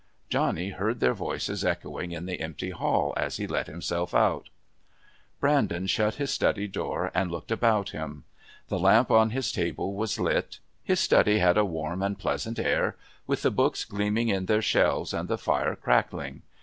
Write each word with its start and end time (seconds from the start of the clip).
Johnny 0.29 0.69
heard 0.71 0.99
their 0.99 1.13
voices 1.13 1.63
echoing 1.63 2.11
in 2.11 2.25
the 2.25 2.39
empty 2.41 2.71
hall 2.71 3.13
as 3.15 3.37
he 3.37 3.45
let 3.45 3.67
himself 3.67 4.15
out. 4.15 4.49
Brandon 5.39 5.85
shut 5.85 6.15
his 6.15 6.31
study 6.31 6.67
door 6.67 7.11
and 7.13 7.29
looked 7.29 7.51
about 7.51 7.91
him. 7.91 8.23
The 8.69 8.79
lamp 8.79 9.11
on 9.11 9.29
his 9.29 9.51
table 9.51 9.93
was 9.93 10.19
lit, 10.19 10.57
his 10.83 10.99
study 10.99 11.37
had 11.37 11.55
a 11.55 11.65
warm 11.65 12.01
and 12.01 12.17
pleasant 12.17 12.57
air 12.57 12.95
with 13.27 13.43
the 13.43 13.51
books 13.51 13.85
gleaming 13.85 14.29
in 14.29 14.47
their 14.47 14.59
shelves 14.63 15.13
and 15.13 15.27
the 15.29 15.37
fire 15.37 15.75
crackling. 15.75 16.41